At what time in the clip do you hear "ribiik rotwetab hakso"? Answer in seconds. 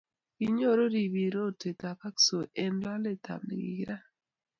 0.93-2.37